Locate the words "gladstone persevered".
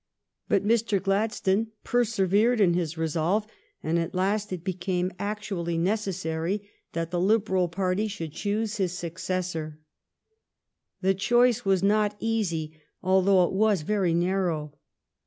0.99-2.59